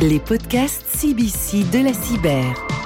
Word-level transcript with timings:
Les 0.00 0.20
podcasts 0.20 0.84
CBC 0.96 1.64
de 1.72 1.82
la 1.82 1.92
cyber. 1.92 2.77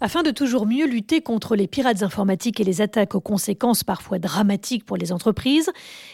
Afin 0.00 0.22
de 0.22 0.30
toujours 0.30 0.64
mieux 0.64 0.86
lutter 0.86 1.22
contre 1.22 1.56
les 1.56 1.66
pirates 1.66 2.04
informatiques 2.04 2.60
et 2.60 2.64
les 2.64 2.80
attaques 2.80 3.16
aux 3.16 3.20
conséquences 3.20 3.82
parfois 3.82 4.20
dramatiques 4.20 4.84
pour 4.84 4.96
les 4.96 5.10
entreprises, 5.10 5.70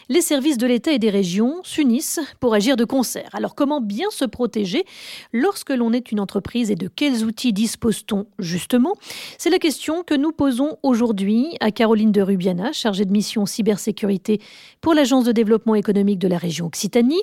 les 0.09 0.21
services 0.21 0.57
de 0.57 0.65
l'État 0.65 0.91
et 0.91 0.97
des 0.97 1.11
régions 1.11 1.57
s'unissent 1.61 2.19
pour 2.39 2.55
agir 2.55 2.77
de 2.77 2.83
concert. 2.83 3.29
Alors 3.33 3.53
comment 3.53 3.81
bien 3.81 4.07
se 4.09 4.25
protéger 4.25 4.85
lorsque 5.33 5.69
l'on 5.69 5.93
est 5.93 6.11
une 6.11 6.19
entreprise 6.19 6.71
et 6.71 6.75
de 6.75 6.87
quels 6.87 7.23
outils 7.25 7.53
dispose-t-on 7.53 8.25
justement? 8.39 8.93
C'est 9.37 9.51
la 9.51 9.59
question 9.59 10.01
que 10.01 10.15
nous 10.15 10.31
posons 10.31 10.77
aujourd'hui 10.81 11.55
à 11.59 11.69
Caroline 11.69 12.11
de 12.11 12.23
Rubiana, 12.23 12.71
chargée 12.71 13.05
de 13.05 13.11
mission 13.11 13.45
cybersécurité 13.45 14.41
pour 14.81 14.95
l'Agence 14.95 15.25
de 15.25 15.31
développement 15.31 15.75
économique 15.75 16.17
de 16.17 16.27
la 16.27 16.39
région 16.39 16.65
Occitanie, 16.65 17.21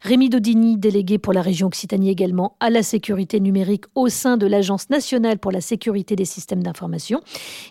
Rémi 0.00 0.30
Dodini, 0.30 0.78
délégué 0.78 1.18
pour 1.18 1.34
la 1.34 1.42
région 1.42 1.66
Occitanie 1.66 2.08
également 2.08 2.56
à 2.58 2.70
la 2.70 2.82
sécurité 2.82 3.38
numérique 3.38 3.84
au 3.94 4.08
sein 4.08 4.38
de 4.38 4.46
l'Agence 4.46 4.88
nationale 4.88 5.38
pour 5.38 5.52
la 5.52 5.60
sécurité 5.60 5.89
des 5.90 6.24
systèmes 6.24 6.62
d'information, 6.62 7.20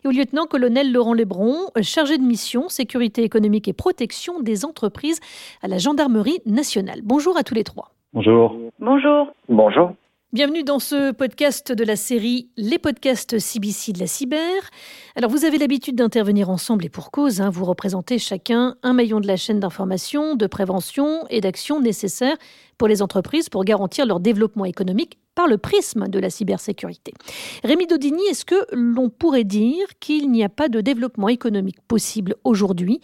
et 0.04 0.08
au 0.08 0.12
lieutenant-colonel 0.12 0.92
Laurent 0.92 1.14
Lebron, 1.14 1.56
chargé 1.82 2.18
de 2.18 2.24
mission 2.24 2.70
sécurité 2.70 3.24
économique 3.24 3.68
et 3.68 3.74
protection 3.74 4.42
des 4.42 4.66
entreprises 4.66 5.20
à 5.62 5.68
la 5.68 5.78
gendarmerie 5.78 6.40
nationale. 6.46 7.00
Bonjour 7.04 7.38
à 7.38 7.44
tous 7.44 7.56
les 7.56 7.64
trois. 7.64 7.92
Bonjour. 8.14 8.56
Bonjour. 8.80 9.28
Bonjour. 9.48 9.94
Bienvenue 10.32 10.64
dans 10.64 10.78
ce 10.78 11.12
podcast 11.12 11.72
de 11.72 11.84
la 11.84 11.96
série 11.96 12.52
Les 12.56 12.78
podcasts 12.78 13.40
CBC 13.40 13.94
de 13.94 14.00
la 14.00 14.06
cyber. 14.06 14.70
Alors 15.16 15.32
vous 15.32 15.44
avez 15.44 15.58
l'habitude 15.58 15.96
d'intervenir 15.96 16.52
ensemble 16.52 16.86
et 16.86 16.90
pour 16.90 17.10
cause, 17.10 17.42
hein, 17.42 17.50
vous 17.50 17.66
représentez 17.66 18.20
chacun 18.20 18.76
un 18.84 18.94
maillon 18.94 19.22
de 19.22 19.26
la 19.26 19.38
chaîne 19.38 19.60
d'information, 19.60 20.36
de 20.36 20.46
prévention 20.46 21.26
et 21.32 21.42
d'action 21.42 21.82
nécessaires 21.82 22.38
pour 22.78 22.88
les 22.88 23.02
entreprises 23.02 23.50
pour 23.50 23.66
garantir 23.66 24.06
leur 24.06 24.20
développement 24.20 24.66
économique 24.66 25.18
par 25.34 25.48
le 25.48 25.58
prisme 25.58 26.08
de 26.08 26.20
la 26.20 26.30
cybersécurité. 26.30 27.16
Rémi 27.64 27.88
Dodini, 27.88 28.22
est-ce 28.30 28.46
que 28.46 28.68
l'on 28.72 29.10
pourrait 29.10 29.46
dire 29.46 29.88
qu'il 30.00 30.30
n'y 30.30 30.44
a 30.44 30.50
pas 30.50 30.70
de 30.70 30.80
développement 30.80 31.30
économique 31.30 31.82
possible 31.88 32.36
aujourd'hui, 32.44 33.02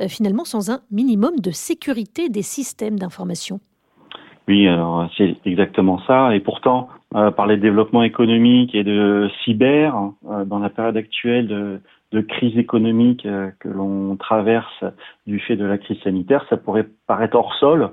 euh, 0.00 0.06
finalement 0.06 0.44
sans 0.44 0.70
un 0.70 0.82
minimum 0.92 1.40
de 1.40 1.50
sécurité 1.50 2.28
des 2.28 2.42
systèmes 2.42 3.00
d'information? 3.00 3.58
Oui, 4.48 4.66
alors 4.66 5.10
c'est 5.16 5.36
exactement 5.44 6.00
ça. 6.06 6.34
Et 6.34 6.40
pourtant, 6.40 6.88
euh, 7.14 7.30
parler 7.30 7.56
de 7.56 7.62
développement 7.62 8.02
économique 8.02 8.74
et 8.74 8.82
de 8.82 9.30
cyber 9.44 9.94
euh, 10.30 10.44
dans 10.46 10.58
la 10.58 10.70
période 10.70 10.96
actuelle 10.96 11.46
de, 12.12 12.20
crise 12.22 12.56
économique 12.56 13.26
euh, 13.26 13.50
que 13.60 13.68
l'on 13.68 14.16
traverse 14.16 14.84
du 15.26 15.38
fait 15.38 15.56
de 15.56 15.66
la 15.66 15.76
crise 15.76 15.98
sanitaire, 16.02 16.46
ça 16.48 16.56
pourrait 16.56 16.86
paraître 17.06 17.36
hors 17.36 17.54
sol. 17.56 17.90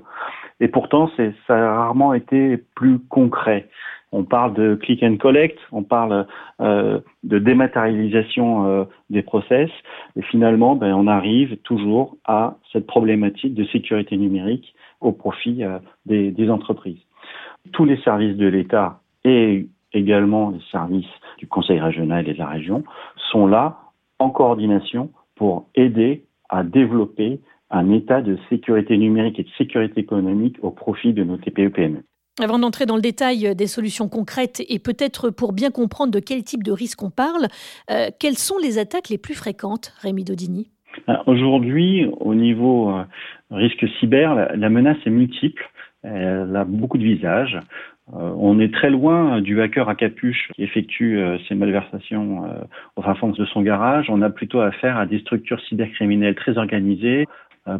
Et 0.60 0.68
pourtant, 0.68 1.10
c'est 1.16 1.34
ça 1.46 1.56
a 1.56 1.76
rarement 1.76 2.14
été 2.14 2.56
plus 2.74 2.98
concret. 2.98 3.68
On 4.12 4.24
parle 4.24 4.54
de 4.54 4.74
click 4.74 5.02
and 5.02 5.18
collect, 5.18 5.58
on 5.72 5.82
parle 5.82 6.26
de 6.60 7.38
dématérialisation 7.38 8.86
des 9.10 9.22
process, 9.22 9.68
et 10.16 10.22
finalement, 10.22 10.76
ben, 10.76 10.94
on 10.94 11.06
arrive 11.06 11.58
toujours 11.58 12.16
à 12.24 12.56
cette 12.72 12.86
problématique 12.86 13.52
de 13.54 13.64
sécurité 13.64 14.16
numérique 14.16 14.74
au 15.00 15.12
profit 15.12 15.64
euh, 15.64 15.78
des, 16.06 16.50
entreprises. 16.50 17.00
Tous 17.72 17.84
les 17.84 18.00
services 18.02 18.36
de 18.36 18.46
l'État 18.46 19.00
et 19.24 19.68
également 19.92 20.50
les 20.50 20.62
services 20.70 21.06
du 21.38 21.46
Conseil 21.46 21.80
régional 21.80 22.28
et 22.28 22.34
de 22.34 22.38
la 22.38 22.46
région 22.46 22.84
sont 23.30 23.46
là 23.46 23.78
en 24.18 24.30
coordination 24.30 25.10
pour 25.34 25.68
aider 25.74 26.24
à 26.48 26.62
développer 26.62 27.40
un 27.70 27.90
état 27.90 28.22
de 28.22 28.38
sécurité 28.48 28.96
numérique 28.96 29.40
et 29.40 29.42
de 29.42 29.50
sécurité 29.58 30.00
économique 30.00 30.56
au 30.62 30.70
profit 30.70 31.12
de 31.12 31.24
nos 31.24 31.36
TPE-PME. 31.36 32.02
Avant 32.38 32.58
d'entrer 32.58 32.84
dans 32.84 32.96
le 32.96 33.02
détail 33.02 33.56
des 33.56 33.66
solutions 33.66 34.08
concrètes 34.08 34.62
et 34.68 34.78
peut-être 34.78 35.30
pour 35.30 35.52
bien 35.52 35.70
comprendre 35.70 36.12
de 36.12 36.20
quel 36.20 36.44
type 36.44 36.62
de 36.62 36.72
risque 36.72 37.02
on 37.02 37.10
parle, 37.10 37.48
euh, 37.90 38.10
quelles 38.18 38.36
sont 38.36 38.58
les 38.58 38.78
attaques 38.78 39.08
les 39.08 39.18
plus 39.18 39.34
fréquentes, 39.34 39.94
Rémi 40.02 40.22
Dodini? 40.22 40.70
Aujourd'hui, 41.26 42.06
au 42.20 42.34
niveau 42.34 42.90
euh, 42.90 43.04
risque 43.50 43.86
cyber, 44.00 44.34
la, 44.56 44.68
menace 44.68 44.98
est 45.06 45.10
multiple. 45.10 45.68
Elle 46.02 46.54
a 46.54 46.64
beaucoup 46.64 46.98
de 46.98 47.04
visages. 47.04 47.58
Euh, 48.14 48.32
on 48.38 48.60
est 48.60 48.72
très 48.72 48.90
loin 48.90 49.40
du 49.40 49.60
hacker 49.60 49.88
à 49.88 49.96
capuche 49.96 50.50
qui 50.54 50.62
effectue 50.62 51.18
euh, 51.18 51.38
ses 51.48 51.56
malversations 51.56 52.44
euh, 52.44 52.48
au 52.94 53.02
fin 53.02 53.14
fond 53.14 53.30
de 53.30 53.44
son 53.46 53.62
garage. 53.62 54.06
On 54.08 54.22
a 54.22 54.30
plutôt 54.30 54.60
affaire 54.60 54.96
à 54.96 55.06
des 55.06 55.18
structures 55.18 55.60
cybercriminelles 55.62 56.36
très 56.36 56.56
organisées, 56.56 57.22
euh, 57.22 57.26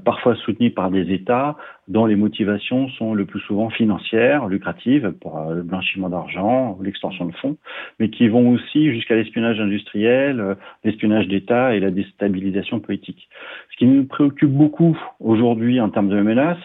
parfois 0.04 0.34
soutenues 0.36 0.70
par 0.70 0.91
des 0.91 1.12
États 1.12 1.56
dont 1.88 2.06
les 2.06 2.16
motivations 2.16 2.88
sont 2.91 3.14
le 3.14 3.24
plus 3.24 3.41
souvent 3.41 3.70
financières, 3.70 4.48
lucratives 4.48 5.12
pour 5.20 5.38
euh, 5.38 5.54
le 5.54 5.62
blanchiment 5.62 6.08
d'argent 6.08 6.76
ou 6.78 6.82
l'extension 6.82 7.26
de 7.26 7.32
fonds, 7.32 7.56
mais 8.00 8.10
qui 8.10 8.28
vont 8.28 8.50
aussi 8.50 8.92
jusqu'à 8.92 9.14
l'espionnage 9.14 9.60
industriel, 9.60 10.41
euh, 10.41 10.54
l'espionnage 10.84 11.28
d'État 11.28 11.75
et 11.75 11.80
la 11.80 11.91
déstabilisation 11.91 12.80
politique. 12.80 13.28
Ce 13.70 13.76
qui 13.76 13.86
nous 13.86 14.04
préoccupe 14.04 14.50
beaucoup 14.50 14.98
aujourd'hui 15.20 15.80
en 15.80 15.91
termes 15.91 16.08
de 16.08 16.20
menaces 16.20 16.58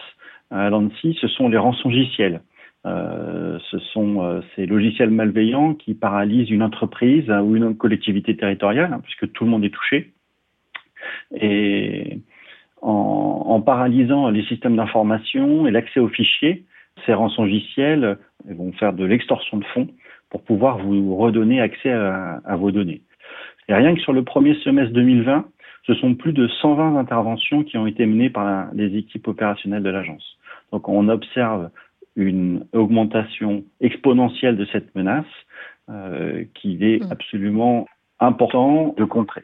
à 0.50 0.68
l'ANSI, 0.70 1.16
ce 1.20 1.28
sont 1.28 1.48
les 1.48 1.58
rançongiciels. 1.58 2.42
Euh, 2.84 3.60
ce 3.70 3.78
sont 3.78 4.42
ces 4.56 4.66
logiciels 4.66 5.10
malveillants 5.10 5.74
qui 5.74 5.94
paralysent 5.94 6.50
une 6.50 6.64
entreprise 6.64 7.30
ou 7.30 7.54
une 7.54 7.76
collectivité 7.76 8.36
territoriale, 8.36 8.92
hein, 8.92 9.00
puisque 9.02 9.32
tout 9.32 9.44
le 9.44 9.50
monde 9.50 9.64
est 9.64 9.70
touché. 9.70 10.12
Et 11.34 12.18
en, 12.82 13.44
en 13.46 13.60
paralysant 13.60 14.28
les 14.30 14.44
systèmes 14.44 14.76
d'information 14.76 15.66
et 15.66 15.70
l'accès 15.70 16.00
aux 16.00 16.08
fichiers, 16.08 16.64
ces 17.06 17.14
rançongiciels 17.14 18.18
vont 18.48 18.72
faire 18.72 18.92
de 18.92 19.04
l'extorsion 19.04 19.58
de 19.58 19.64
fonds 19.66 19.88
pour 20.30 20.42
pouvoir 20.42 20.78
vous 20.78 21.16
redonner 21.16 21.60
accès 21.60 21.92
à, 21.92 22.40
à 22.44 22.56
vos 22.56 22.70
données. 22.70 23.02
Et 23.68 23.74
rien 23.74 23.94
que 23.94 24.00
sur 24.00 24.12
le 24.12 24.24
premier 24.24 24.54
semestre 24.56 24.92
2020, 24.92 25.46
ce 25.86 25.94
sont 25.94 26.14
plus 26.14 26.32
de 26.32 26.46
120 26.46 26.96
interventions 26.96 27.64
qui 27.64 27.76
ont 27.76 27.86
été 27.86 28.06
menées 28.06 28.30
par 28.30 28.68
les 28.72 28.96
équipes 28.96 29.28
opérationnelles 29.28 29.82
de 29.82 29.90
l'agence. 29.90 30.38
Donc 30.70 30.88
on 30.88 31.08
observe 31.08 31.70
une 32.16 32.66
augmentation 32.72 33.64
exponentielle 33.80 34.56
de 34.56 34.66
cette 34.66 34.94
menace 34.94 35.24
euh, 35.88 36.44
qu'il 36.54 36.84
est 36.84 37.04
mmh. 37.04 37.12
absolument 37.12 37.86
important 38.20 38.94
de 38.96 39.04
contrer. 39.04 39.42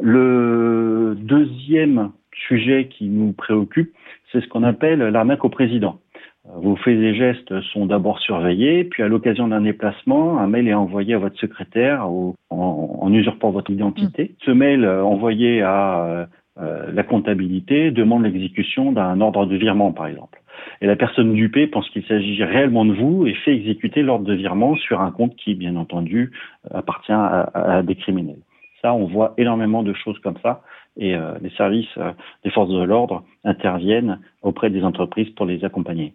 Le 0.00 1.16
deuxième 1.18 2.12
sujet 2.36 2.88
qui 2.88 3.06
nous 3.06 3.32
préoccupe, 3.32 3.92
c'est 4.32 4.40
ce 4.40 4.48
qu'on 4.48 4.62
appelle 4.62 4.98
l'arnaque 4.98 5.44
au 5.44 5.48
président. 5.48 6.00
Euh, 6.46 6.58
vos 6.60 6.76
faits 6.76 6.98
et 6.98 7.14
gestes 7.14 7.60
sont 7.72 7.86
d'abord 7.86 8.18
surveillés, 8.20 8.84
puis 8.84 9.02
à 9.02 9.08
l'occasion 9.08 9.48
d'un 9.48 9.60
déplacement, 9.60 10.38
un 10.38 10.46
mail 10.46 10.68
est 10.68 10.74
envoyé 10.74 11.14
à 11.14 11.18
votre 11.18 11.38
secrétaire 11.38 12.06
en, 12.06 12.34
en, 12.50 13.12
usurpant 13.12 13.50
votre 13.50 13.70
identité. 13.70 14.24
Mmh. 14.24 14.44
Ce 14.44 14.50
mail 14.50 14.84
euh, 14.84 15.04
envoyé 15.04 15.62
à 15.62 16.28
euh, 16.58 16.92
la 16.92 17.02
comptabilité 17.02 17.90
demande 17.90 18.24
l'exécution 18.24 18.92
d'un 18.92 19.20
ordre 19.20 19.46
de 19.46 19.56
virement, 19.56 19.92
par 19.92 20.06
exemple. 20.06 20.40
Et 20.80 20.86
la 20.86 20.96
personne 20.96 21.34
dupée 21.34 21.66
pense 21.66 21.88
qu'il 21.90 22.04
s'agit 22.04 22.42
réellement 22.42 22.84
de 22.84 22.92
vous 22.92 23.26
et 23.26 23.34
fait 23.34 23.54
exécuter 23.54 24.02
l'ordre 24.02 24.24
de 24.24 24.34
virement 24.34 24.74
sur 24.76 25.00
un 25.00 25.10
compte 25.10 25.36
qui, 25.36 25.54
bien 25.54 25.76
entendu, 25.76 26.32
appartient 26.70 27.12
à, 27.12 27.50
à 27.54 27.82
des 27.82 27.94
criminels. 27.94 28.40
Ça, 28.86 28.94
on 28.94 29.06
voit 29.06 29.34
énormément 29.36 29.82
de 29.82 29.92
choses 29.94 30.16
comme 30.20 30.36
ça 30.44 30.62
et 30.96 31.16
euh, 31.16 31.34
les 31.42 31.50
services 31.56 31.88
euh, 31.98 32.12
des 32.44 32.50
forces 32.50 32.70
de 32.70 32.84
l'ordre 32.84 33.24
interviennent 33.42 34.20
auprès 34.42 34.70
des 34.70 34.84
entreprises 34.84 35.28
pour 35.30 35.44
les 35.44 35.64
accompagner. 35.64 36.14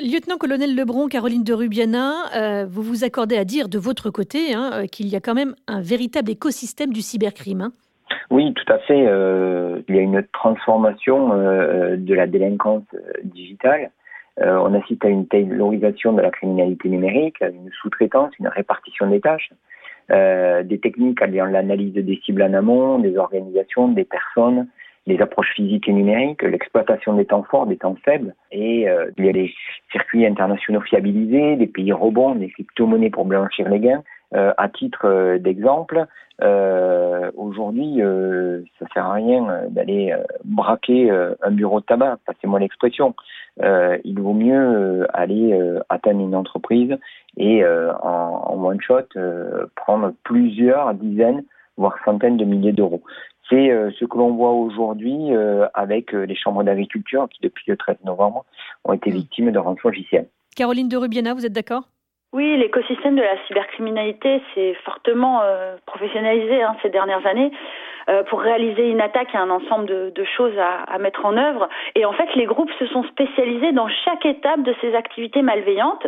Lieutenant-colonel 0.00 0.74
Lebron, 0.74 1.08
Caroline 1.08 1.44
de 1.44 1.52
Rubiana, 1.52 2.14
euh, 2.34 2.64
vous 2.64 2.80
vous 2.80 3.04
accordez 3.04 3.36
à 3.36 3.44
dire 3.44 3.68
de 3.68 3.78
votre 3.78 4.08
côté 4.08 4.54
hein, 4.54 4.86
qu'il 4.90 5.08
y 5.08 5.16
a 5.16 5.20
quand 5.20 5.34
même 5.34 5.56
un 5.68 5.82
véritable 5.82 6.30
écosystème 6.30 6.90
du 6.90 7.02
cybercrime. 7.02 7.60
Hein. 7.60 7.72
oui, 8.30 8.54
tout 8.54 8.72
à 8.72 8.78
fait. 8.78 9.00
il 9.00 9.94
y 9.94 9.98
a 9.98 10.02
une 10.02 10.26
transformation 10.32 11.28
de 11.28 12.14
la 12.14 12.26
délinquance 12.26 12.84
digitale. 13.24 13.90
on 14.40 14.72
assiste 14.72 15.04
à 15.04 15.08
une 15.08 15.26
taylorisation 15.26 16.14
de 16.14 16.22
la 16.22 16.30
criminalité 16.30 16.88
numérique, 16.88 17.42
à 17.42 17.48
une 17.48 17.70
sous-traitance, 17.82 18.32
une 18.38 18.48
répartition 18.48 19.06
des 19.10 19.20
tâches. 19.20 19.50
Euh, 20.12 20.62
des 20.62 20.78
techniques 20.78 21.20
alliant 21.20 21.46
l'analyse 21.46 21.94
des 21.94 22.20
cibles 22.24 22.42
en 22.42 22.54
amont, 22.54 23.00
des 23.00 23.16
organisations, 23.16 23.88
des 23.88 24.04
personnes, 24.04 24.68
les 25.06 25.20
approches 25.20 25.52
physiques 25.54 25.88
et 25.88 25.92
numériques, 25.92 26.42
l'exploitation 26.42 27.14
des 27.14 27.24
temps 27.24 27.42
forts, 27.42 27.66
des 27.66 27.76
temps 27.76 27.96
faibles, 28.04 28.34
et 28.52 28.88
euh, 28.88 29.10
il 29.18 29.26
y 29.26 29.28
a 29.28 29.32
des 29.32 29.52
circuits 29.90 30.24
internationaux 30.24 30.80
fiabilisés, 30.80 31.56
des 31.56 31.66
pays 31.66 31.92
rebonds, 31.92 32.36
des 32.36 32.50
crypto-monnaies 32.50 33.10
pour 33.10 33.24
blanchir 33.24 33.68
les 33.68 33.80
gains, 33.80 34.04
Euh, 34.34 34.52
à 34.56 34.68
titre 34.68 35.36
d'exemple, 35.38 36.06
euh, 36.42 37.30
aujourd'hui, 37.36 38.02
euh, 38.02 38.60
ça 38.78 38.86
sert 38.92 39.06
à 39.06 39.14
rien 39.14 39.62
d'aller 39.70 40.14
braquer 40.44 41.10
un 41.10 41.50
bureau 41.50 41.80
de 41.80 41.86
tabac, 41.86 42.18
passez-moi 42.26 42.60
l'expression. 42.60 43.14
il 43.62 44.20
vaut 44.20 44.34
mieux 44.34 45.06
aller 45.16 45.58
atteindre 45.88 46.20
une 46.20 46.34
entreprise 46.34 46.96
et 47.36 47.64
en, 47.64 48.08
en 48.08 48.64
one 48.64 48.80
shot 48.80 49.08
prendre 49.76 50.12
plusieurs 50.24 50.94
dizaines, 50.94 51.44
voire 51.76 51.96
centaines 52.04 52.36
de 52.36 52.44
milliers 52.44 52.72
d'euros. 52.72 53.02
C'est 53.48 53.68
ce 53.98 54.04
que 54.04 54.18
l'on 54.18 54.34
voit 54.34 54.50
aujourd'hui 54.50 55.30
avec 55.74 56.12
les 56.12 56.34
chambres 56.34 56.64
d'agriculture 56.64 57.28
qui, 57.30 57.38
depuis 57.42 57.64
le 57.68 57.76
13 57.76 57.98
novembre, 58.04 58.44
ont 58.84 58.92
été 58.92 59.10
mmh. 59.10 59.14
victimes 59.14 59.52
de 59.52 59.58
rançon 59.58 59.88
logiciel. 59.88 60.26
Caroline 60.56 60.88
de 60.88 60.96
Rubiena, 60.96 61.34
vous 61.34 61.46
êtes 61.46 61.52
d'accord? 61.52 61.88
Oui, 62.32 62.56
l'écosystème 62.56 63.16
de 63.16 63.22
la 63.22 63.38
cybercriminalité 63.46 64.42
s'est 64.54 64.74
fortement 64.84 65.40
euh, 65.42 65.76
professionnalisé 65.86 66.62
hein, 66.62 66.76
ces 66.82 66.90
dernières 66.90 67.26
années. 67.26 67.50
Euh, 68.08 68.22
pour 68.24 68.40
réaliser 68.40 68.88
une 68.88 69.00
attaque, 69.00 69.34
a 69.34 69.40
un 69.40 69.50
ensemble 69.50 69.86
de, 69.86 70.24
choses 70.36 70.56
à, 70.58 70.82
à, 70.82 70.98
mettre 70.98 71.24
en 71.24 71.36
œuvre. 71.36 71.68
Et 71.94 72.04
en 72.04 72.12
fait, 72.12 72.28
les 72.34 72.46
groupes 72.46 72.70
se 72.78 72.86
sont 72.86 73.02
spécialisés 73.04 73.72
dans 73.72 73.88
chaque 73.88 74.26
étape 74.26 74.62
de 74.62 74.74
ces 74.80 74.94
activités 74.94 75.42
malveillantes, 75.42 76.06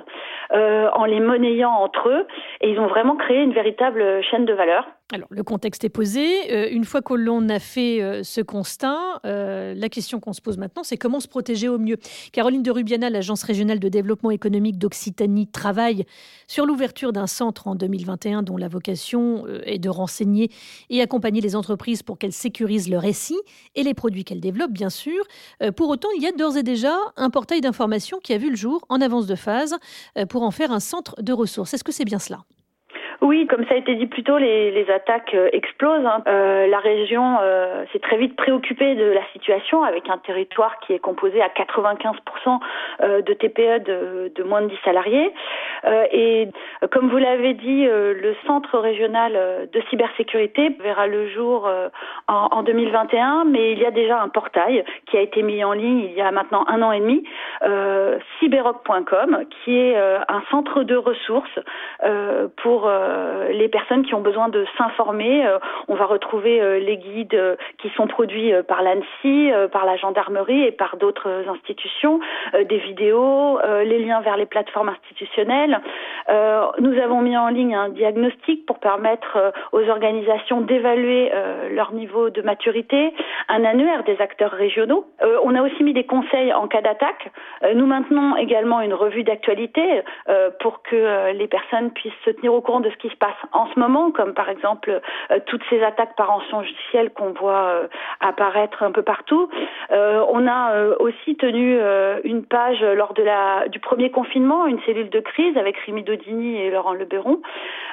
euh, 0.53 0.88
en 0.93 1.06
les 1.06 1.20
monnayant 1.20 1.73
entre 1.73 2.09
eux. 2.09 2.26
Et 2.61 2.70
ils 2.70 2.79
ont 2.79 2.87
vraiment 2.87 3.17
créé 3.17 3.43
une 3.43 3.53
véritable 3.53 4.23
chaîne 4.23 4.44
de 4.44 4.53
valeur. 4.53 4.87
Alors, 5.10 5.28
le 5.31 5.43
contexte 5.43 5.84
est 5.84 5.88
posé. 5.88 6.52
Euh, 6.52 6.69
une 6.70 6.84
fois 6.84 7.00
que 7.00 7.14
l'on 7.14 7.49
a 7.49 7.58
fait 7.58 8.02
euh, 8.02 8.22
ce 8.22 8.43
constat, 8.43 9.22
euh, 9.25 9.72
la 9.75 9.88
question 9.88 10.20
qu'on 10.20 10.34
se 10.34 10.43
pose 10.43 10.58
maintenant, 10.58 10.82
c'est 10.84 10.99
comment 10.99 11.19
se 11.19 11.28
protéger 11.28 11.66
au 11.66 11.78
mieux. 11.78 11.96
Caroline 12.31 12.62
de 12.62 12.70
Rubiana, 12.70 13.08
l'Agence 13.08 13.43
régionale 13.43 13.78
de 13.78 13.88
développement 13.88 14.31
économique 14.31 14.76
d'Occitanie, 14.76 15.46
travaille 15.46 16.05
sur 16.46 16.66
l'ouverture 16.66 17.14
d'un 17.14 17.26
centre 17.26 17.69
en 17.69 17.75
2021 17.75 18.43
dont 18.43 18.58
la 18.58 18.69
vocation 18.69 19.46
est 19.64 19.78
de 19.78 19.88
renseigner 19.88 20.50
et 20.90 21.00
accompagner 21.00 21.40
les 21.40 21.56
entreprises 21.56 22.02
pour 22.02 22.19
qu'elles 22.19 22.32
sécurisent 22.32 22.90
le 22.90 22.99
récit 22.99 23.38
et 23.76 23.84
les 23.84 23.94
produits 23.94 24.25
qu'elles 24.25 24.40
développent, 24.40 24.72
bien 24.72 24.90
sûr. 24.90 25.25
Pour 25.76 25.88
autant, 25.88 26.08
il 26.16 26.22
y 26.22 26.26
a 26.26 26.32
d'ores 26.32 26.58
et 26.58 26.62
déjà 26.62 26.94
un 27.16 27.31
portail 27.31 27.62
d'information 27.62 28.19
qui 28.22 28.34
a 28.34 28.38
vu 28.38 28.50
le 28.50 28.56
jour 28.56 28.84
en 28.90 29.00
avance 29.00 29.26
de 29.26 29.34
phase 29.37 29.76
pour 30.28 30.43
en 30.43 30.50
faire 30.50 30.70
un 30.70 30.81
centre 30.81 31.14
de 31.22 31.32
ressources. 31.32 31.72
Est-ce 31.72 31.84
que 31.84 31.93
c'est 31.93 32.05
bien 32.05 32.19
cela? 32.19 32.44
Oui, 33.20 33.49
comme 33.49 33.65
ça 33.67 33.75
a 33.75 33.76
été 33.76 33.97
dit 33.97 34.06
plus 34.06 34.23
tôt, 34.23 34.38
les, 34.38 34.70
les 34.70 34.88
attaques 34.91 35.35
euh, 35.35 35.49
explosent. 35.53 36.06
Hein. 36.06 36.23
Euh, 36.29 36.69
la 36.69 36.79
région 36.79 37.38
euh, 37.43 37.85
s'est 37.93 37.99
très 37.99 38.17
vite 38.17 38.37
préoccupée 38.37 38.94
de 38.94 39.05
la 39.05 39.23
situation 39.32 39.82
avec 39.82 40.09
un 40.09 40.19
territoire 40.19 40.79
qui 40.81 40.93
est 40.93 41.00
composé 41.00 41.43
à 41.43 41.49
95% 41.49 42.61
euh, 43.00 43.20
de 43.23 43.32
TPE 43.35 43.82
de, 43.85 44.32
de, 44.37 44.43
moins 44.44 44.62
de 44.62 44.69
10 44.69 44.76
salariés. 44.85 45.32
Euh, 45.85 46.05
et 46.12 46.49
comme 46.93 47.09
vous 47.09 47.17
l'avez 47.17 47.55
dit, 47.55 47.87
le 47.87 48.37
Centre 48.47 48.79
régional 48.79 49.69
de 49.73 49.82
cybersécurité 49.91 50.70
verra 50.81 51.06
le 51.06 51.29
jour 51.31 51.69
en, 52.29 52.49
en, 52.50 52.62
2021, 52.62 53.44
mais 53.47 53.73
il 53.73 53.79
y 53.79 53.87
a 53.87 53.91
déjà 53.91 54.20
un 54.20 54.29
portail 54.29 54.85
qui 55.06 55.17
a 55.17 55.20
été 55.20 55.43
mis 55.43 55.62
en 55.65 55.73
ligne 55.73 56.00
il 56.00 56.12
y 56.12 56.20
a 56.20 56.31
maintenant 56.31 56.65
un 56.69 56.82
an 56.82 56.93
et 56.93 57.00
demi, 57.00 57.25
cyberoc.com, 58.38 59.44
qui 59.65 59.76
est 59.76 59.97
un 59.97 60.43
centre 60.50 60.82
de 60.82 60.97
ressources 60.97 61.59
pour 62.62 62.88
euh, 63.07 63.07
les 63.52 63.69
personnes 63.69 64.05
qui 64.05 64.14
ont 64.14 64.20
besoin 64.20 64.49
de 64.49 64.64
s'informer. 64.76 65.46
Euh, 65.46 65.58
on 65.88 65.94
va 65.94 66.06
retrouver 66.06 66.60
euh, 66.60 66.78
les 66.78 66.96
guides 66.96 67.58
qui 67.78 67.90
sont 67.90 68.06
produits 68.06 68.52
par 68.66 68.82
l'ANSI, 68.82 69.50
par 69.72 69.84
la 69.84 69.96
gendarmerie 69.96 70.62
et 70.62 70.72
par 70.72 70.96
d'autres 70.96 71.44
institutions, 71.49 72.20
des 72.69 72.78
vidéos, 72.78 73.58
les 73.84 73.99
liens 73.99 74.20
vers 74.20 74.37
les 74.37 74.46
plateformes 74.46 74.88
institutionnelles. 74.88 75.81
nous 76.28 76.99
avons 77.00 77.20
mis 77.20 77.37
en 77.37 77.49
ligne 77.49 77.75
un 77.75 77.88
diagnostic 77.88 78.66
pour 78.66 78.78
permettre 78.78 79.52
aux 79.72 79.88
organisations 79.88 80.60
d'évaluer 80.60 81.31
leur 81.70 81.93
niveau 81.93 82.31
de 82.31 82.43
maturité, 82.43 83.12
un 83.49 83.64
annuaire 83.64 84.05
des 84.05 84.20
acteurs 84.20 84.52
régionaux. 84.52 85.06
on 85.44 85.55
a 85.55 85.62
aussi 85.62 85.82
mis 85.82 85.93
des 85.93 86.05
conseils 86.05 86.52
en 86.52 86.69
cas 86.69 86.82
d'attaque. 86.82 87.31
nous 87.75 87.87
maintenons 87.87 88.37
également 88.37 88.81
une 88.81 88.94
revue 88.94 89.25
d'actualité 89.25 90.02
pour 90.60 90.82
que 90.82 91.32
les 91.32 91.49
personnes 91.49 91.90
puissent 91.93 92.12
se 92.25 92.31
tenir 92.31 92.55
au 92.55 92.60
courant 92.60 92.81
de 92.81 92.90
ce 92.90 92.98
qui 92.99 93.09
se 93.09 93.17
passe 93.17 93.37
en 93.53 93.67
ce 93.73 93.79
moment, 93.79 94.11
comme 94.11 94.35
par 94.35 94.49
exemple 94.49 95.00
euh, 95.31 95.39
toutes 95.47 95.62
ces 95.71 95.83
attaques 95.83 96.17
par 96.17 96.29
rançongiciel 96.29 97.11
qu'on 97.11 97.33
voit 97.33 97.69
euh, 97.69 97.89
apparaître 98.21 98.83
un 98.83 98.93
peu 98.93 99.03
partout. 99.03 99.49
Euh, 99.91 100.25
on 100.29 100.47
a 100.47 100.89
aussi 100.99 101.37
tenu 101.37 101.79
une 102.25 102.45
page 102.45 102.83
lors 102.83 103.15
de 103.15 103.23
la, 103.23 103.69
du 103.69 103.79
premier 103.79 104.11
confinement, 104.11 104.67
une 104.67 104.81
cellule 104.83 105.11
de 105.11 105.21
crise 105.21 105.56
avec 105.56 105.77
Rémi 105.79 106.03
Dodini 106.03 106.61
et 106.61 106.71
Laurent 106.71 106.93
Leberon, 106.93 107.41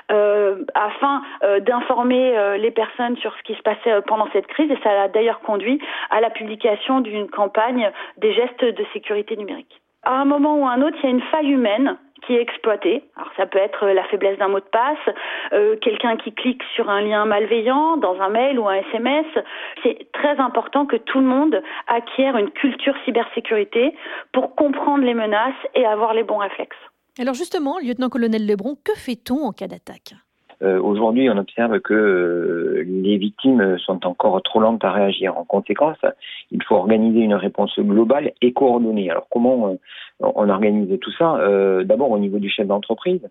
afin 0.10 1.22
d'informer 1.60 2.58
les 2.58 2.72
personnes 2.72 3.18
sur 3.18 3.36
ce 3.38 3.44
qui 3.44 3.56
se 3.56 3.62
passait 3.62 4.02
pendant 4.08 4.28
cette 4.34 4.48
crise. 4.48 4.72
Et 4.72 4.78
ça 4.84 5.04
a 5.04 5.08
d'ailleurs 5.08 5.42
conduit 5.42 5.80
à 6.10 6.22
la 6.22 6.30
publication 6.30 7.02
d'une 7.02 7.30
campagne 7.30 7.92
des 8.18 8.34
gestes 8.34 8.66
de 8.66 8.86
sécurité 8.94 9.36
numérique. 9.36 9.82
À 10.06 10.22
un 10.22 10.26
moment 10.26 10.58
ou 10.58 10.66
à 10.66 10.72
un 10.72 10.82
autre, 10.82 10.98
il 11.02 11.06
y 11.06 11.08
a 11.08 11.16
une 11.16 11.22
faille 11.32 11.50
humaine 11.50 11.98
qui 12.26 12.34
est 12.34 12.42
exploité. 12.42 13.04
Alors 13.16 13.30
ça 13.38 13.46
peut 13.46 13.60
être 13.60 13.88
la 13.88 14.04
faiblesse 14.06 14.38
d'un 14.40 14.48
mot 14.48 14.60
de 14.60 14.66
passe, 14.66 15.16
euh, 15.54 15.76
quelqu'un 15.82 16.18
qui 16.18 16.34
clique 16.34 16.64
sur 16.76 16.90
un 16.90 17.02
lien 17.02 17.26
malveillant 17.26 17.98
dans 17.98 18.20
un 18.20 18.30
mail 18.30 18.60
ou 18.60 18.68
un 18.68 18.76
SMS. 18.76 19.26
C'est 19.84 20.08
très 20.14 20.38
important 20.40 20.86
que 20.86 20.96
tout 20.96 21.20
le 21.20 21.26
monde 21.26 21.62
acquiert 21.88 22.38
une 22.38 22.52
culture 22.52 22.96
cybersécurité 23.06 23.96
pour 24.32 24.56
comprendre 24.56 25.04
les 25.04 25.14
menaces 25.14 25.54
et 25.76 25.86
avoir 25.86 26.14
les 26.14 26.24
bons 26.24 26.38
réflexes. 26.38 26.78
Alors 27.20 27.34
justement, 27.34 27.78
lieutenant-colonel 27.80 28.46
Lebron, 28.46 28.76
que 28.84 28.94
fait-on 28.94 29.46
en 29.46 29.52
cas 29.52 29.68
d'attaque? 29.68 30.14
Euh, 30.66 30.80
Aujourd'hui, 30.82 31.30
on 31.30 31.38
observe 31.38 31.80
que 31.80 31.94
euh, 31.94 32.84
les 32.86 33.18
victimes 33.18 33.78
sont 33.78 34.06
encore 34.06 34.42
trop 34.42 34.60
lentes 34.60 34.84
à 34.84 34.92
réagir. 34.92 35.38
En 35.38 35.44
conséquence, 35.44 35.98
il 36.52 36.64
faut 36.64 36.76
organiser 36.76 37.20
une 37.20 37.36
réponse 37.36 37.78
globale 37.80 38.32
et 38.42 38.52
coordonnée. 38.54 39.10
Alors 39.10 39.28
comment 39.30 39.68
euh, 39.68 39.76
on 40.20 40.50
organise 40.50 40.98
tout 41.00 41.12
ça? 41.12 41.36
Euh, 41.38 41.84
D'abord 41.84 42.12
au 42.12 42.18
niveau 42.18 42.40
du 42.40 42.50
chef 42.50 42.68
d'entreprise. 42.68 43.22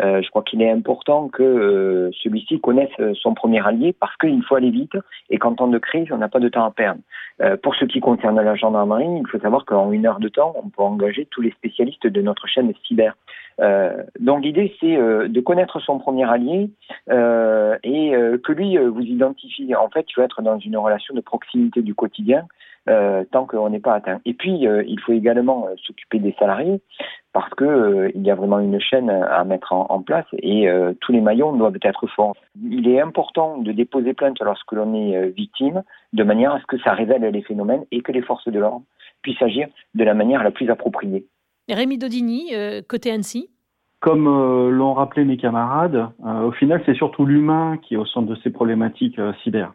Euh, 0.00 0.22
je 0.22 0.30
crois 0.30 0.42
qu'il 0.42 0.62
est 0.62 0.70
important 0.70 1.28
que 1.28 2.10
celui-ci 2.22 2.60
connaisse 2.60 2.90
son 3.14 3.34
premier 3.34 3.64
allié 3.66 3.92
parce 3.92 4.16
qu'il 4.16 4.42
faut 4.42 4.56
aller 4.56 4.70
vite 4.70 4.96
et 5.28 5.38
qu'en 5.38 5.54
temps 5.54 5.68
de 5.68 5.78
crise, 5.78 6.08
on 6.10 6.18
n'a 6.18 6.28
pas 6.28 6.40
de 6.40 6.48
temps 6.48 6.64
à 6.64 6.70
perdre. 6.70 7.00
pour 7.62 7.74
ce 7.74 7.84
qui 7.84 8.00
concerne 8.00 8.40
la 8.40 8.54
gendarmerie, 8.54 9.06
il 9.20 9.26
faut 9.28 9.38
savoir 9.38 9.64
qu'en 9.64 9.92
une 9.92 10.06
heure 10.06 10.20
de 10.20 10.28
temps, 10.28 10.54
on 10.62 10.68
peut 10.68 10.82
engager 10.82 11.26
tous 11.30 11.40
les 11.40 11.52
spécialistes 11.52 12.06
de 12.06 12.22
notre 12.22 12.46
chaîne 12.46 12.72
cyber. 12.86 13.16
donc 14.18 14.42
l'idée, 14.42 14.74
c'est 14.80 14.96
de 14.96 15.40
connaître 15.40 15.80
son 15.80 15.98
premier 15.98 16.28
allié 16.28 16.70
et 17.08 18.12
que 18.42 18.52
lui 18.52 18.76
vous 18.76 19.02
identifie. 19.02 19.74
En 19.74 19.88
fait, 19.88 20.06
il 20.08 20.12
faut 20.14 20.22
être 20.22 20.42
dans 20.42 20.58
une 20.58 20.76
relation 20.76 21.14
de 21.14 21.20
proximité 21.20 21.82
du 21.82 21.94
quotidien 21.94 22.46
euh, 22.88 23.24
tant 23.30 23.44
qu'on 23.44 23.68
n'est 23.68 23.78
pas 23.78 23.94
atteint. 23.94 24.22
Et 24.24 24.32
puis, 24.32 24.66
euh, 24.66 24.82
il 24.86 24.98
faut 25.00 25.12
également 25.12 25.66
euh, 25.66 25.74
s'occuper 25.84 26.18
des 26.18 26.34
salariés 26.38 26.80
parce 27.34 27.50
que 27.50 28.10
il 28.14 28.22
y 28.22 28.30
a 28.30 28.34
vraiment 28.34 28.58
une 28.58 28.80
chaîne 28.80 29.10
à 29.10 29.44
mettre 29.44 29.72
en, 29.72 30.02
place 30.02 30.26
et 30.32 30.68
tous 31.00 31.12
les 31.12 31.20
maillons 31.20 31.52
doivent 31.52 31.78
être 31.80 32.08
forts. 32.08 32.34
Il 32.60 32.88
est 32.88 33.00
important 33.00 33.58
de 33.58 33.70
déposer 33.70 34.14
plainte 34.14 34.40
lorsque 34.40 34.72
l'on 34.72 34.92
est 34.94 35.28
victime, 35.28 35.84
de 36.12 36.24
manière 36.24 36.52
à 36.52 36.60
ce 36.60 36.66
que 36.66 36.76
ça 36.80 36.92
révèle 36.92 37.22
les 37.22 37.42
phénomènes 37.42 37.84
et 37.92 38.00
que 38.02 38.10
les 38.10 38.22
forces 38.22 38.48
de 38.48 38.58
l'ordre 38.58 38.82
puissent 39.22 39.40
agir 39.42 39.68
de 39.94 40.02
la 40.02 40.14
manière 40.14 40.42
la 40.42 40.50
plus 40.50 40.68
appropriée. 40.70 41.24
Rémi 41.68 41.98
Dodini, 41.98 42.52
côté 42.88 43.12
Annecy 43.12 43.48
comme 44.00 44.24
l'ont 44.24 44.94
rappelé 44.94 45.24
mes 45.24 45.36
camarades, 45.36 46.08
au 46.24 46.52
final, 46.52 46.82
c'est 46.86 46.94
surtout 46.94 47.26
l'humain 47.26 47.78
qui 47.82 47.94
est 47.94 47.98
au 47.98 48.06
centre 48.06 48.28
de 48.28 48.36
ces 48.42 48.50
problématiques 48.50 49.20
cyber. 49.42 49.72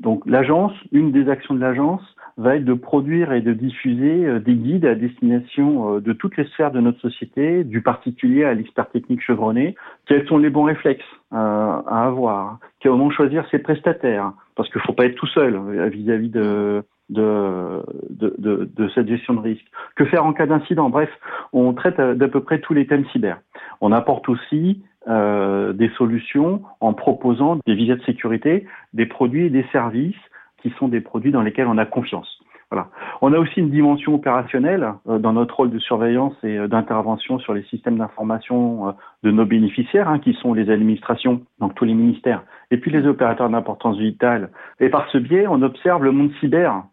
Donc 0.00 0.22
l'agence, 0.24 0.72
une 0.92 1.12
des 1.12 1.28
actions 1.28 1.54
de 1.54 1.60
l'agence 1.60 2.02
va 2.38 2.56
être 2.56 2.64
de 2.64 2.72
produire 2.72 3.32
et 3.32 3.42
de 3.42 3.52
diffuser 3.52 4.24
euh, 4.26 4.40
des 4.40 4.54
guides 4.54 4.86
à 4.86 4.94
destination 4.94 5.96
euh, 5.96 6.00
de 6.00 6.14
toutes 6.14 6.38
les 6.38 6.46
sphères 6.46 6.70
de 6.70 6.80
notre 6.80 7.00
société, 7.00 7.64
du 7.64 7.82
particulier 7.82 8.44
à 8.44 8.54
l'expert 8.54 8.88
technique 8.88 9.20
chevronné. 9.20 9.74
Quels 10.06 10.26
sont 10.26 10.38
les 10.38 10.48
bons 10.48 10.62
réflexes 10.62 11.04
euh, 11.34 11.36
à 11.36 12.06
avoir? 12.06 12.58
Comment 12.82 13.10
choisir 13.10 13.46
ses 13.50 13.58
prestataires? 13.58 14.32
Parce 14.56 14.70
qu'il 14.70 14.78
ne 14.78 14.86
faut 14.86 14.94
pas 14.94 15.04
être 15.04 15.16
tout 15.16 15.26
seul 15.26 15.60
vis-à-vis 15.90 16.30
de, 16.30 16.82
de, 17.10 17.82
de, 18.08 18.34
de, 18.38 18.70
de, 18.74 18.88
cette 18.94 19.08
gestion 19.08 19.34
de 19.34 19.40
risque. 19.40 19.66
Que 19.96 20.04
faire 20.04 20.24
en 20.24 20.32
cas 20.32 20.46
d'incident? 20.46 20.88
Bref, 20.88 21.10
on 21.52 21.72
traite 21.74 22.00
d'à 22.00 22.28
peu 22.28 22.40
près 22.40 22.60
tous 22.60 22.74
les 22.74 22.86
thèmes 22.86 23.04
cyber. 23.12 23.38
On 23.80 23.92
apporte 23.92 24.28
aussi 24.28 24.82
euh, 25.08 25.72
des 25.72 25.88
solutions 25.96 26.60
en 26.80 26.92
proposant 26.92 27.58
des 27.66 27.74
visées 27.74 27.96
de 27.96 28.02
sécurité, 28.02 28.66
des 28.92 29.06
produits 29.06 29.46
et 29.46 29.50
des 29.50 29.64
services 29.72 30.14
qui 30.60 30.68
sont 30.78 30.88
des 30.88 31.00
produits 31.00 31.32
dans 31.32 31.40
lesquels 31.40 31.66
on 31.66 31.78
a 31.78 31.86
confiance. 31.86 32.38
Voilà. 32.70 32.88
On 33.22 33.32
a 33.32 33.38
aussi 33.38 33.60
une 33.60 33.70
dimension 33.70 34.14
opérationnelle 34.14 34.92
euh, 35.08 35.18
dans 35.18 35.32
notre 35.32 35.56
rôle 35.56 35.70
de 35.70 35.78
surveillance 35.78 36.34
et 36.42 36.58
euh, 36.58 36.68
d'intervention 36.68 37.38
sur 37.38 37.54
les 37.54 37.62
systèmes 37.64 37.96
d'information 37.96 38.94
de 39.22 39.30
nos 39.30 39.46
bénéficiaires, 39.46 40.06
hein, 40.06 40.18
qui 40.18 40.34
sont 40.34 40.52
les 40.52 40.68
administrations, 40.68 41.40
donc 41.60 41.74
tous 41.74 41.86
les 41.86 41.94
ministères, 41.94 42.42
et 42.70 42.76
puis 42.76 42.90
les 42.90 43.06
opérateurs 43.06 43.48
d'importance 43.48 43.96
vitale. 43.96 44.50
Et 44.80 44.90
par 44.90 45.08
ce 45.10 45.16
biais, 45.16 45.46
on 45.48 45.62
observe 45.62 46.04
le 46.04 46.12
monde 46.12 46.30
cyber 46.40 46.84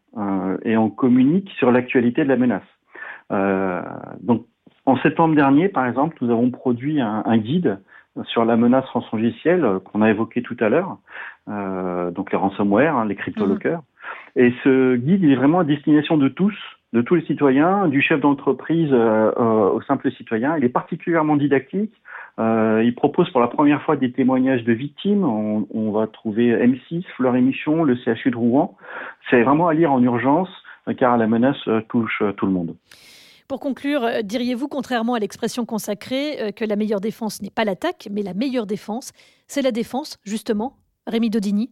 et 0.64 0.78
on 0.78 0.90
communique 0.90 1.50
sur 1.58 1.72
l'actualité 1.72 2.24
de 2.24 2.30
la 2.30 2.38
menace. 2.38 2.64
donc 4.22 4.46
En 4.86 4.98
septembre 4.98 5.36
dernier, 5.36 5.70
par 5.70 5.86
exemple, 5.86 6.18
nous 6.22 6.32
avons 6.32 6.50
produit 6.50 7.00
un, 7.02 7.38
guide 7.38 7.80
sur 8.26 8.46
la 8.46 8.58
menace 8.58 8.86
rançongicielle 8.90 9.80
qu'on 9.86 10.02
a 10.02 10.10
évoqué 10.10 10.42
tout 10.42 10.58
à 10.60 10.70
l'heure, 10.70 10.98
euh, 11.50 12.12
donc 12.12 12.32
les 12.32 12.38
ransomware, 12.38 12.96
hein, 12.96 13.06
les 13.06 13.16
cryptolockers. 13.16 13.80
Mmh. 13.80 14.40
Et 14.40 14.54
ce 14.64 14.96
guide, 14.96 15.24
il 15.24 15.32
est 15.32 15.36
vraiment 15.36 15.60
à 15.60 15.64
destination 15.64 16.18
de 16.18 16.28
tous, 16.28 16.56
de 16.94 17.02
tous 17.02 17.16
les 17.16 17.26
citoyens, 17.26 17.88
du 17.88 18.02
chef 18.02 18.20
d'entreprise 18.20 18.90
euh, 18.92 19.32
euh, 19.38 19.70
au 19.72 19.82
simple 19.82 20.12
citoyen. 20.12 20.58
Il 20.58 20.64
est 20.64 20.70
particulièrement 20.70 21.36
didactique. 21.36 21.94
Euh, 22.40 22.84
il 22.84 22.94
propose 22.94 23.30
pour 23.32 23.42
la 23.42 23.48
première 23.48 23.82
fois 23.84 23.96
des 23.96 24.12
témoignages 24.12 24.64
de 24.64 24.74
victimes. 24.74 25.24
On, 25.24 25.68
on 25.74 25.92
va 25.92 26.08
trouver 26.08 26.54
M6, 26.56 27.04
Fleur 27.16 27.36
Émission, 27.36 27.84
le 27.84 27.96
CHU 27.96 28.32
de 28.32 28.38
Rouen. 28.38 28.76
C'est 29.30 29.42
vraiment 29.44 29.68
à 29.68 29.74
lire 29.74 29.92
en 29.92 30.02
urgence 30.02 30.50
car 30.98 31.18
la 31.18 31.28
menace 31.28 31.58
touche 31.90 32.24
tout 32.38 32.46
le 32.46 32.52
monde. 32.52 32.76
Pour 33.50 33.60
conclure, 33.60 34.08
diriez-vous, 34.24 34.68
contrairement 34.68 35.16
à 35.16 35.20
l'expression 35.20 35.66
consacrée, 35.66 36.54
que 36.56 36.64
la 36.64 36.78
meilleure 36.78 37.02
défense 37.02 37.42
n'est 37.42 37.50
pas 37.50 37.66
l'attaque, 37.66 38.08
mais 38.12 38.22
la 38.22 38.34
meilleure 38.34 38.66
défense, 38.66 39.12
c'est 39.48 39.62
la 39.62 39.72
défense, 39.72 40.18
justement 40.24 40.78
Rémi 41.08 41.30
Dodini? 41.30 41.72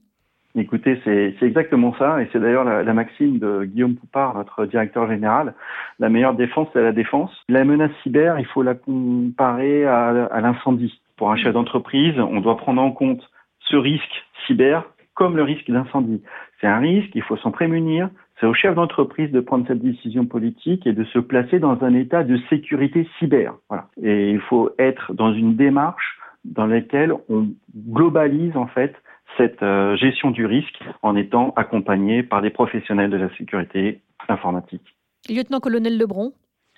Écoutez, 0.57 1.01
c'est 1.03 1.35
exactement 1.41 1.93
ça, 1.99 2.21
et 2.21 2.29
c'est 2.31 2.39
d'ailleurs 2.39 2.63
la, 2.63 2.93
maxime 2.93 3.39
de 3.39 3.65
Guillaume 3.65 3.95
Poupard, 3.95 4.35
notre 4.35 4.65
directeur 4.65 5.07
général. 5.07 5.53
La 5.99 6.07
meilleure 6.07 6.33
défense, 6.33 6.69
c'est 6.71 6.81
la 6.81 6.93
défense. 6.93 7.31
La 7.49 7.65
menace 7.65 7.91
cyber, 8.03 8.39
il 8.39 8.45
faut 8.45 8.63
la 8.63 8.73
comparer 8.73 9.85
à, 9.85 10.07
à 10.25 10.41
l'incendie. 10.41 11.01
Pour 11.17 11.31
un 11.31 11.35
chef 11.35 11.53
d'entreprise, 11.53 12.17
on 12.19 12.39
doit 12.39 12.57
prendre 12.57 12.81
en 12.81 12.91
compte 12.91 13.29
ce 13.59 13.75
risque 13.75 14.25
cyber 14.47 14.85
comme 15.13 15.35
le 15.35 15.43
risque 15.43 15.69
d'incendie. 15.69 16.21
C'est 16.61 16.67
un 16.67 16.79
risque, 16.79 17.11
il 17.15 17.23
faut 17.23 17.37
s'en 17.37 17.51
prémunir. 17.51 18.09
C'est 18.39 18.45
au 18.45 18.53
chef 18.53 18.75
d'entreprise 18.75 19.31
de 19.31 19.39
prendre 19.39 19.65
cette 19.67 19.81
décision 19.81 20.25
politique 20.25 20.85
et 20.85 20.93
de 20.93 21.03
se 21.05 21.19
placer 21.19 21.59
dans 21.59 21.81
un 21.83 21.93
état 21.93 22.23
de 22.23 22.37
sécurité 22.49 23.07
cyber. 23.17 23.55
Voilà. 23.69 23.87
Et 24.01 24.31
il 24.31 24.41
faut 24.41 24.71
être 24.77 25.13
dans 25.13 25.33
une 25.33 25.55
démarche 25.55 26.17
dans 26.43 26.67
laquelle 26.67 27.13
on 27.29 27.47
globalise 27.75 28.55
en 28.55 28.67
fait 28.67 28.93
cette 29.37 29.63
euh, 29.63 29.95
gestion 29.95 30.31
du 30.31 30.45
risque 30.45 30.79
en 31.01 31.15
étant 31.15 31.53
accompagné 31.55 32.23
par 32.23 32.41
des 32.41 32.49
professionnels 32.49 33.09
de 33.09 33.17
la 33.17 33.35
sécurité 33.37 34.01
informatique. 34.27 34.95
Lieutenant-colonel 35.29 35.97
Lebron 35.97 36.33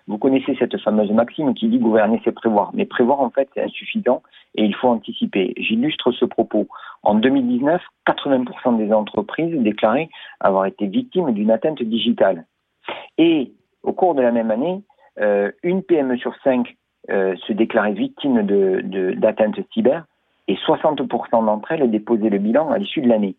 vous 0.07 0.17
connaissez 0.17 0.55
cette 0.57 0.77
fameuse 0.79 1.11
maxime 1.11 1.53
qui 1.53 1.67
dit 1.67 1.79
gouverner, 1.79 2.21
c'est 2.23 2.31
prévoir. 2.31 2.71
Mais 2.73 2.85
prévoir, 2.85 3.19
en 3.19 3.29
fait, 3.29 3.49
c'est 3.53 3.61
insuffisant 3.61 4.23
et 4.55 4.63
il 4.63 4.73
faut 4.73 4.87
anticiper. 4.87 5.53
J'illustre 5.57 6.13
ce 6.13 6.23
propos. 6.23 6.67
En 7.03 7.15
2019, 7.15 7.81
80% 8.07 8.77
des 8.77 8.93
entreprises 8.93 9.53
déclaraient 9.59 10.09
avoir 10.39 10.65
été 10.65 10.87
victimes 10.87 11.33
d'une 11.33 11.51
atteinte 11.51 11.83
digitale. 11.83 12.45
Et 13.17 13.51
au 13.83 13.91
cours 13.91 14.15
de 14.15 14.21
la 14.21 14.31
même 14.31 14.49
année, 14.49 14.81
euh, 15.19 15.51
une 15.61 15.83
PME 15.83 16.17
sur 16.17 16.33
cinq 16.41 16.77
euh, 17.09 17.35
se 17.45 17.51
déclarait 17.51 17.93
victime 17.93 18.43
d'atteinte 19.17 19.57
de, 19.57 19.65
cyber 19.73 20.05
et 20.47 20.55
60% 20.55 21.45
d'entre 21.45 21.71
elles 21.71 21.89
déposaient 21.89 22.29
le 22.29 22.37
bilan 22.37 22.69
à 22.71 22.77
l'issue 22.77 23.01
de 23.01 23.09
l'année. 23.09 23.35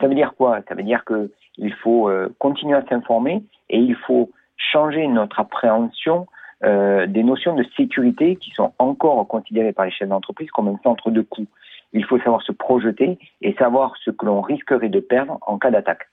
Ça 0.00 0.06
veut 0.06 0.14
dire 0.14 0.34
quoi? 0.36 0.60
Ça 0.68 0.74
veut 0.74 0.82
dire 0.82 1.04
qu'il 1.04 1.74
faut 1.82 2.08
euh, 2.08 2.34
continuer 2.38 2.76
à 2.76 2.84
s'informer 2.88 3.42
et 3.70 3.78
il 3.78 3.96
faut 3.96 4.30
changer 4.56 5.06
notre 5.06 5.40
appréhension 5.40 6.26
euh, 6.64 7.06
des 7.06 7.24
notions 7.24 7.54
de 7.56 7.64
sécurité 7.76 8.36
qui 8.36 8.50
sont 8.50 8.72
encore 8.78 9.26
considérées 9.26 9.72
par 9.72 9.84
les 9.84 9.90
chefs 9.90 10.08
d'entreprise 10.08 10.50
comme 10.50 10.68
un 10.68 10.78
centre 10.84 11.10
de 11.10 11.20
coût. 11.22 11.46
Il 11.92 12.04
faut 12.04 12.18
savoir 12.18 12.42
se 12.42 12.52
projeter 12.52 13.18
et 13.40 13.52
savoir 13.54 13.94
ce 14.04 14.10
que 14.10 14.24
l'on 14.26 14.40
risquerait 14.40 14.88
de 14.88 15.00
perdre 15.00 15.38
en 15.42 15.58
cas 15.58 15.70
d'attaque. 15.70 16.08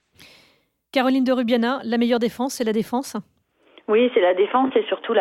Caroline 0.92 1.24
de 1.24 1.32
Rubiana, 1.32 1.80
la 1.84 1.98
meilleure 1.98 2.18
défense, 2.18 2.54
c'est 2.54 2.64
la 2.64 2.72
défense? 2.72 3.16
Oui, 3.90 4.10
c'est 4.14 4.20
la 4.20 4.34
défense 4.34 4.70
et 4.76 4.84
surtout 4.84 5.14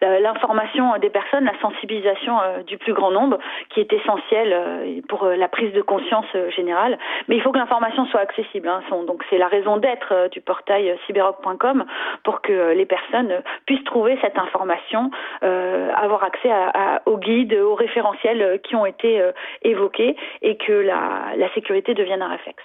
l'information 0.00 0.96
des 0.98 1.10
personnes, 1.10 1.44
la 1.44 1.58
sensibilisation 1.60 2.40
euh, 2.40 2.62
du 2.62 2.78
plus 2.78 2.94
grand 2.94 3.10
nombre 3.10 3.38
qui 3.68 3.80
est 3.80 3.92
essentielle 3.92 4.52
euh, 4.52 5.00
pour 5.08 5.24
euh, 5.24 5.36
la 5.36 5.48
prise 5.48 5.72
de 5.72 5.82
conscience 5.82 6.26
générale. 6.56 6.98
Mais 7.28 7.36
il 7.36 7.42
faut 7.42 7.52
que 7.52 7.58
l'information 7.58 8.06
soit 8.06 8.20
accessible. 8.20 8.68
Hein. 8.68 8.82
Donc 9.06 9.22
c'est 9.28 9.38
la 9.38 9.48
raison 9.48 9.76
d'être 9.76 10.28
du 10.30 10.40
portail 10.40 10.96
cyberrock.com 11.06 11.84
pour 12.22 12.40
que 12.40 12.72
les 12.72 12.86
personnes 12.86 13.42
puissent 13.66 13.84
trouver 13.84 14.18
cette 14.22 14.38
information, 14.38 15.10
avoir 15.42 16.24
accès 16.24 16.50
aux 17.06 17.18
guides, 17.18 17.54
aux 17.54 17.74
référentiels 17.74 18.60
qui 18.62 18.76
ont 18.76 18.86
été 18.86 19.22
évoqués 19.62 20.16
et 20.42 20.56
que 20.56 20.72
la 20.72 21.52
sécurité 21.54 21.94
devienne 21.94 22.22
un 22.22 22.28
réflexe. 22.28 22.64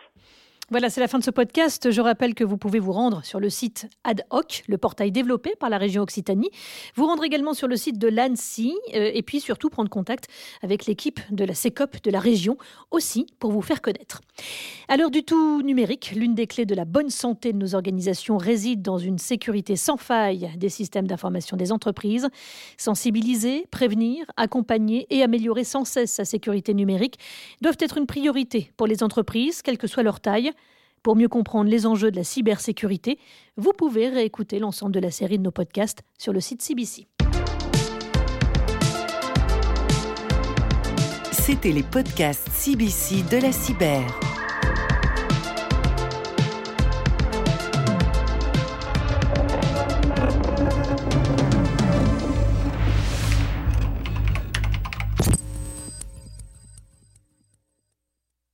Voilà, 0.71 0.91
c'est 0.91 1.01
la 1.01 1.07
fin 1.07 1.17
de 1.17 1.23
ce 1.23 1.31
podcast. 1.31 1.89
Je 1.89 1.99
rappelle 1.99 2.35
que 2.35 2.43
vous 2.43 2.57
pouvez 2.57 2.77
vous 2.77 2.91
rendre 2.91 3.25
sur 3.25 3.39
le 3.39 3.49
site 3.49 3.87
Ad 4.03 4.23
hoc, 4.29 4.63
le 4.67 4.77
portail 4.77 5.11
développé 5.11 5.55
par 5.59 5.67
la 5.67 5.79
région 5.79 6.03
Occitanie. 6.03 6.51
Vous 6.93 7.07
rendre 7.07 7.23
également 7.23 7.55
sur 7.55 7.67
le 7.67 7.75
site 7.75 7.97
de 7.97 8.07
l'ANSI 8.07 8.75
euh, 8.93 9.09
et 9.11 9.23
puis 9.23 9.39
surtout 9.39 9.71
prendre 9.71 9.89
contact 9.89 10.27
avec 10.61 10.85
l'équipe 10.85 11.19
de 11.31 11.43
la 11.43 11.55
CECOP 11.55 12.03
de 12.03 12.11
la 12.11 12.19
région 12.19 12.55
aussi 12.91 13.25
pour 13.39 13.51
vous 13.51 13.63
faire 13.63 13.81
connaître. 13.81 14.21
À 14.89 14.97
l'heure 14.97 15.09
du 15.09 15.23
tout 15.23 15.63
numérique, 15.63 16.11
l'une 16.15 16.35
des 16.35 16.45
clés 16.45 16.67
de 16.67 16.75
la 16.75 16.85
bonne 16.85 17.09
santé 17.09 17.51
de 17.51 17.57
nos 17.57 17.73
organisations 17.73 18.37
réside 18.37 18.83
dans 18.83 18.99
une 18.99 19.17
sécurité 19.17 19.75
sans 19.75 19.97
faille 19.97 20.51
des 20.55 20.69
systèmes 20.69 21.07
d'information 21.07 21.57
des 21.57 21.71
entreprises. 21.71 22.27
Sensibiliser, 22.77 23.65
prévenir, 23.71 24.23
accompagner 24.37 25.07
et 25.09 25.23
améliorer 25.23 25.63
sans 25.63 25.83
cesse 25.83 26.11
sa 26.11 26.25
sécurité 26.25 26.75
numérique 26.75 27.17
doivent 27.59 27.77
être 27.79 27.97
une 27.97 28.05
priorité 28.05 28.71
pour 28.77 28.85
les 28.85 29.01
entreprises, 29.01 29.63
quelle 29.63 29.79
que 29.79 29.87
soit 29.87 30.03
leur 30.03 30.19
taille. 30.19 30.51
Pour 31.03 31.15
mieux 31.15 31.29
comprendre 31.29 31.69
les 31.69 31.85
enjeux 31.85 32.11
de 32.11 32.17
la 32.17 32.23
cybersécurité, 32.23 33.19
vous 33.57 33.73
pouvez 33.73 34.09
réécouter 34.09 34.59
l'ensemble 34.59 34.93
de 34.93 34.99
la 34.99 35.11
série 35.11 35.37
de 35.37 35.43
nos 35.43 35.51
podcasts 35.51 36.01
sur 36.17 36.33
le 36.33 36.39
site 36.39 36.61
CBC. 36.61 37.07
C'était 41.31 41.71
les 41.71 41.83
podcasts 41.83 42.47
CBC 42.49 43.23
de 43.31 43.41
la 43.41 43.51
cyber. 43.51 44.05